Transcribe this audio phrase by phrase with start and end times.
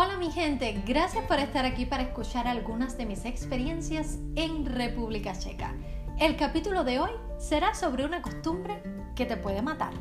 [0.00, 5.36] Hola mi gente, gracias por estar aquí para escuchar algunas de mis experiencias en República
[5.36, 5.74] Checa.
[6.20, 8.80] El capítulo de hoy será sobre una costumbre
[9.16, 9.92] que te puede matar.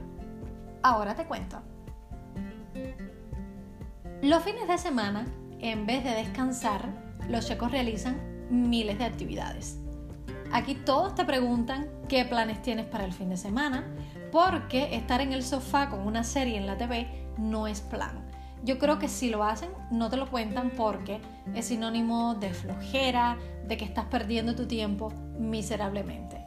[0.83, 1.63] Ahora te cuento.
[4.21, 5.25] Los fines de semana,
[5.57, 6.87] en vez de descansar,
[7.27, 8.19] los checos realizan
[8.51, 9.79] miles de actividades.
[10.51, 13.83] Aquí todos te preguntan qué planes tienes para el fin de semana,
[14.31, 17.07] porque estar en el sofá con una serie en la TV
[17.39, 18.27] no es plan
[18.63, 21.21] yo creo que si lo hacen, no te lo cuentan porque
[21.53, 26.45] es sinónimo de flojera, de que estás perdiendo tu tiempo miserablemente.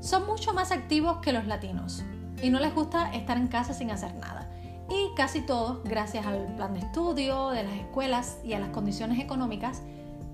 [0.00, 2.04] Son mucho más activos que los latinos
[2.42, 4.50] y no les gusta estar en casa sin hacer nada.
[4.88, 9.20] Y casi todos, gracias al plan de estudio de las escuelas y a las condiciones
[9.20, 9.82] económicas,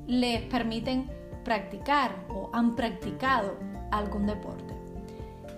[0.06, 1.10] les permiten
[1.44, 3.56] practicar o han practicado
[3.90, 4.75] algún deporte.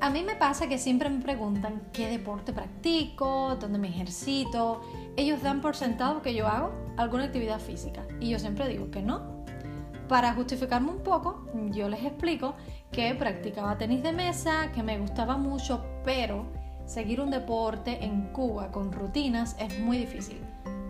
[0.00, 4.80] A mí me pasa que siempre me preguntan qué deporte practico, dónde me ejercito.
[5.16, 9.02] Ellos dan por sentado que yo hago alguna actividad física y yo siempre digo que
[9.02, 9.44] no.
[10.08, 12.54] Para justificarme un poco, yo les explico
[12.92, 16.46] que practicaba tenis de mesa, que me gustaba mucho, pero
[16.86, 20.40] seguir un deporte en Cuba con rutinas es muy difícil,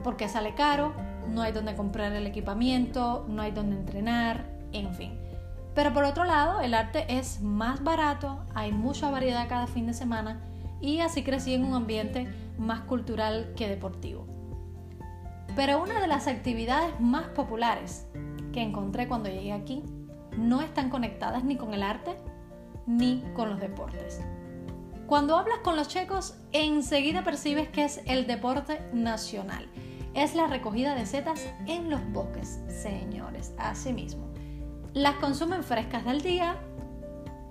[0.05, 0.93] porque sale caro,
[1.29, 5.28] no hay donde comprar el equipamiento, no hay donde entrenar, en fin.
[5.75, 9.95] Pero por otro lado, el arte es más barato, hay mucha variedad cada fin de
[9.95, 10.41] semana
[10.81, 14.27] y así crecí en un ambiente más cultural que deportivo.
[15.55, 18.07] Pero una de las actividades más populares
[18.53, 19.83] que encontré cuando llegué aquí
[20.37, 22.17] no están conectadas ni con el arte
[22.87, 24.21] ni con los deportes.
[25.07, 29.67] Cuando hablas con los checos, enseguida percibes que es el deporte nacional.
[30.15, 34.29] Es la recogida de setas en los bosques, señores, así mismo.
[34.99, 36.57] Las consumen frescas del día,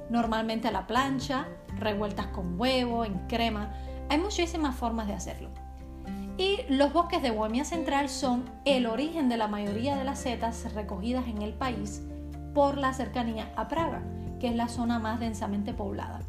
[0.10, 1.48] normalmente a la plancha,
[1.80, 3.72] revueltas con huevo, en crema.
[4.10, 5.52] Hay muchísimas formas de hacerlo.
[6.38, 10.74] Y los bosques de Bohemia Central son el origen de la mayoría de las setas
[10.74, 12.02] recogidas en el país
[12.54, 14.04] por la cercanía a Praga,
[14.42, 16.20] que es la zona más densamente poblada.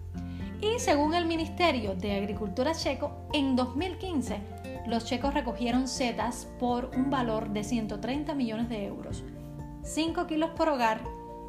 [0.61, 4.39] Y según el Ministerio de Agricultura checo, en 2015
[4.87, 9.25] los checos recogieron setas por un valor de 130 millones de euros,
[9.89, 11.01] 5 kilos por hogar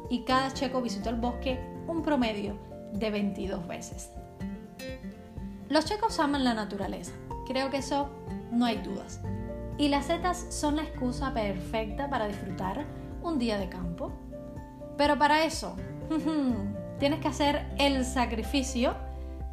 [0.08, 2.56] y cada checo visitó el bosque un promedio
[2.92, 4.10] de 22 veces.
[5.68, 7.12] Los checos aman la naturaleza,
[7.46, 8.08] creo que eso
[8.50, 9.20] no hay dudas.
[9.76, 12.86] Y las setas son la excusa perfecta para disfrutar
[13.22, 14.10] un día de campo.
[14.96, 15.76] Pero para eso,
[16.98, 18.94] tienes que hacer el sacrificio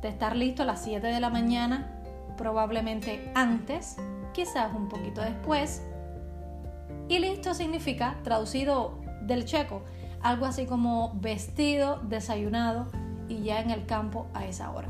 [0.02, 2.02] de estar listo a las 7 de la mañana,
[2.38, 3.98] probablemente antes,
[4.34, 5.82] quizás un poquito después,
[7.08, 9.82] y listo significa, traducido del checo,
[10.22, 12.88] algo así como vestido, desayunado
[13.30, 14.90] y ya en el campo a esa hora.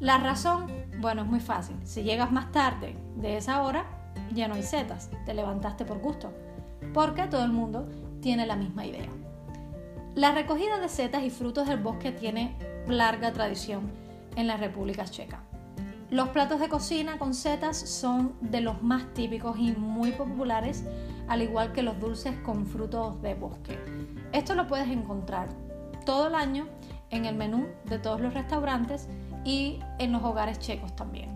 [0.00, 0.66] La razón,
[1.00, 1.76] bueno, es muy fácil.
[1.84, 3.84] Si llegas más tarde de esa hora,
[4.32, 6.32] ya no hay setas, te levantaste por gusto,
[6.92, 7.88] porque todo el mundo
[8.20, 9.08] tiene la misma idea.
[10.14, 13.90] La recogida de setas y frutos del bosque tiene larga tradición
[14.36, 15.40] en la República Checa.
[16.10, 20.84] Los platos de cocina con setas son de los más típicos y muy populares,
[21.32, 23.78] al igual que los dulces con frutos de bosque.
[24.34, 25.48] Esto lo puedes encontrar
[26.04, 26.68] todo el año
[27.08, 29.08] en el menú de todos los restaurantes
[29.42, 31.30] y en los hogares checos también.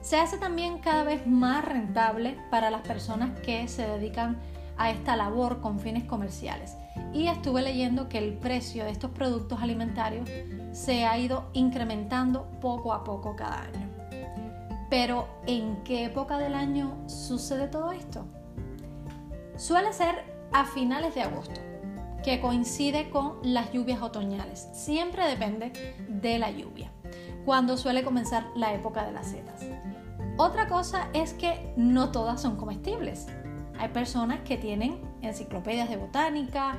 [0.00, 4.38] Se hace también cada vez más rentable para las personas que se dedican
[4.78, 6.74] a esta labor con fines comerciales.
[7.12, 10.26] Y estuve leyendo que el precio de estos productos alimentarios
[10.72, 13.91] se ha ido incrementando poco a poco cada año.
[14.92, 18.26] Pero ¿en qué época del año sucede todo esto?
[19.56, 20.22] Suele ser
[20.52, 21.62] a finales de agosto,
[22.22, 24.68] que coincide con las lluvias otoñales.
[24.74, 25.72] Siempre depende
[26.10, 26.92] de la lluvia,
[27.46, 29.62] cuando suele comenzar la época de las setas.
[30.36, 33.28] Otra cosa es que no todas son comestibles.
[33.78, 36.76] Hay personas que tienen enciclopedias de botánica,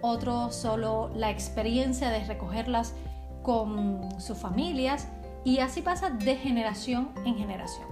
[0.00, 2.92] otros solo la experiencia de recogerlas
[3.44, 5.06] con sus familias
[5.44, 7.86] y así pasa de generación en generación.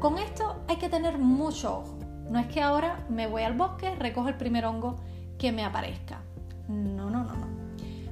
[0.00, 1.98] Con esto hay que tener mucho ojo.
[2.30, 4.96] No es que ahora me voy al bosque, recojo el primer hongo
[5.38, 6.20] que me aparezca.
[6.68, 7.46] No, no, no, no.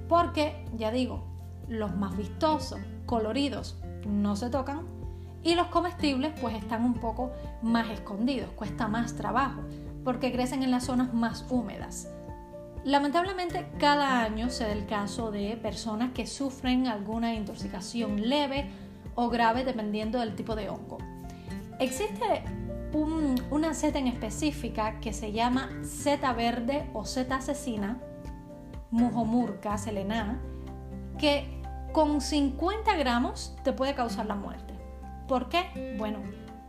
[0.08, 1.24] Porque, ya digo,
[1.68, 4.86] los más vistosos, coloridos, no se tocan
[5.42, 7.32] y los comestibles pues están un poco
[7.62, 9.60] más escondidos, cuesta más trabajo
[10.04, 12.08] porque crecen en las zonas más húmedas.
[12.84, 18.70] Lamentablemente, cada año se da el caso de personas que sufren alguna intoxicación leve
[19.14, 20.98] o grave dependiendo del tipo de hongo.
[21.78, 22.42] Existe
[23.50, 27.98] una seta en específica que se llama seta verde o seta asesina,
[28.90, 30.40] Mujomurca selena,
[31.18, 31.62] que
[31.92, 34.74] con 50 gramos te puede causar la muerte.
[35.28, 35.94] ¿Por qué?
[35.98, 36.18] Bueno,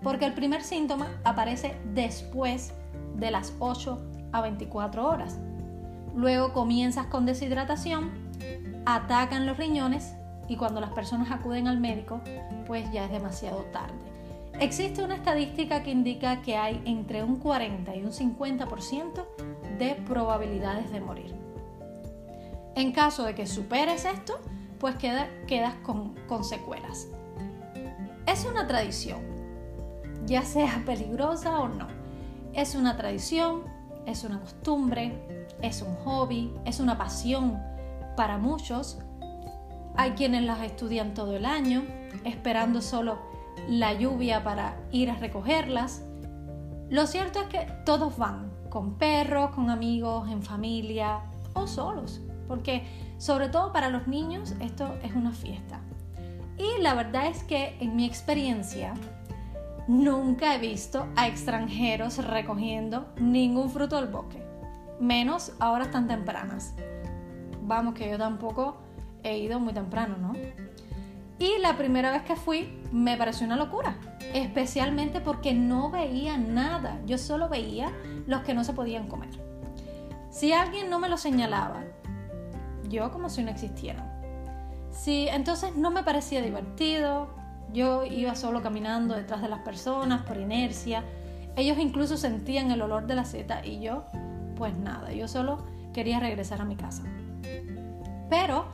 [0.01, 2.73] porque el primer síntoma aparece después
[3.15, 5.39] de las 8 a 24 horas.
[6.15, 8.11] Luego comienzas con deshidratación,
[8.85, 10.13] atacan los riñones
[10.47, 12.21] y cuando las personas acuden al médico,
[12.67, 13.93] pues ya es demasiado tarde.
[14.59, 19.25] Existe una estadística que indica que hay entre un 40 y un 50%
[19.79, 21.33] de probabilidades de morir.
[22.75, 24.39] En caso de que superes esto,
[24.79, 27.07] pues quedas con, con secuelas.
[28.27, 29.21] Es una tradición,
[30.25, 31.87] ya sea peligrosa o no.
[32.53, 33.63] Es una tradición,
[34.05, 37.61] es una costumbre, es un hobby, es una pasión
[38.15, 38.99] para muchos.
[39.95, 41.83] Hay quienes las estudian todo el año,
[42.23, 43.19] esperando solo
[43.67, 46.03] la lluvia para ir a recogerlas.
[46.89, 51.21] Lo cierto es que todos van, con perros, con amigos, en familia
[51.53, 52.83] o solos, porque
[53.17, 55.79] sobre todo para los niños esto es una fiesta.
[56.57, 58.93] Y la verdad es que en mi experiencia
[59.87, 64.41] nunca he visto a extranjeros recogiendo ningún fruto del bosque,
[64.99, 66.73] menos a horas tan tempranas.
[67.63, 68.77] Vamos que yo tampoco
[69.23, 70.33] he ido muy temprano, ¿no?
[71.39, 73.97] Y la primera vez que fui me pareció una locura,
[74.33, 77.91] especialmente porque no veía nada, yo solo veía
[78.27, 79.29] los que no se podían comer.
[80.29, 81.83] Si alguien no me lo señalaba,
[82.87, 84.09] yo como si no existiera.
[84.89, 87.27] Si entonces no me parecía divertido,
[87.73, 91.03] yo iba solo caminando detrás de las personas por inercia,
[91.55, 94.05] ellos incluso sentían el olor de la seta y yo,
[94.55, 97.03] pues nada, yo solo quería regresar a mi casa.
[98.29, 98.65] Pero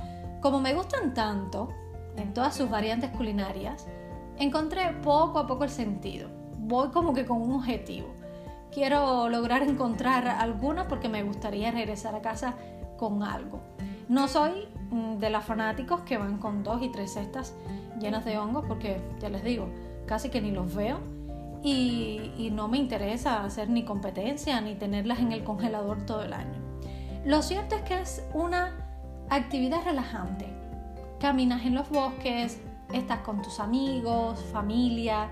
[0.42, 1.70] como me gustan tanto,
[2.16, 3.88] en todas sus variantes culinarias,
[4.38, 6.30] encontré poco a poco el sentido.
[6.58, 8.08] Voy como que con un objetivo.
[8.72, 12.56] Quiero lograr encontrar alguna porque me gustaría regresar a casa
[12.98, 13.60] con algo.
[14.08, 17.54] No soy de los fanáticos que van con dos y tres cestas
[18.00, 19.70] llenas de hongos porque, ya les digo,
[20.06, 21.00] casi que ni los veo
[21.64, 26.34] y, y no me interesa hacer ni competencia ni tenerlas en el congelador todo el
[26.34, 26.60] año.
[27.26, 28.72] Lo cierto es que es una
[29.30, 30.60] actividad relajante
[31.20, 32.60] caminas en los bosques,
[32.94, 35.30] estás con tus amigos, familia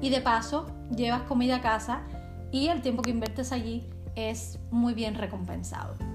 [0.00, 2.02] y de paso llevas comida a casa
[2.50, 3.84] y el tiempo que inviertes allí
[4.14, 6.13] es muy bien recompensado.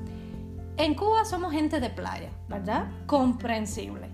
[0.80, 2.88] En Cuba somos gente de playa, ¿verdad?
[3.06, 4.08] Comprensible.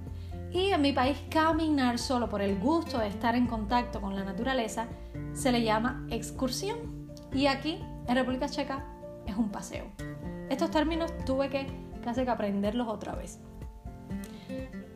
[0.51, 4.23] Y en mi país caminar solo por el gusto de estar en contacto con la
[4.23, 4.87] naturaleza
[5.33, 7.11] se le llama excursión.
[7.31, 8.83] Y aquí, en República Checa,
[9.27, 9.85] es un paseo.
[10.49, 11.67] Estos términos tuve que
[12.03, 13.39] casi que aprenderlos otra vez.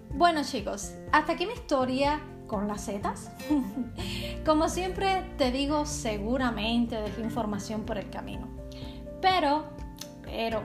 [0.09, 3.29] Bueno chicos, hasta aquí mi historia con las setas.
[4.43, 8.47] Como siempre te digo, seguramente dejé información por el camino.
[9.21, 9.65] Pero,
[10.23, 10.63] pero,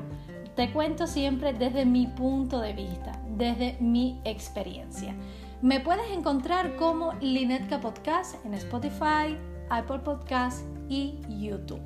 [0.55, 5.15] te cuento siempre desde mi punto de vista, desde mi experiencia.
[5.62, 9.37] Me puedes encontrar como Linetka Podcast en Spotify,
[9.71, 11.81] Apple Podcast y YouTube.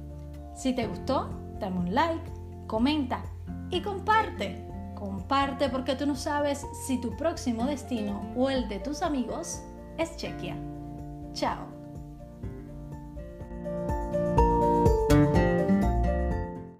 [0.54, 1.30] Si te gustó,
[1.60, 2.30] dame un like,
[2.66, 3.22] comenta
[3.70, 4.64] y comparte.
[4.94, 9.62] Comparte porque tú no sabes si tu próximo destino o el de tus amigos
[9.96, 10.56] es Chequia.
[11.32, 11.67] Chao.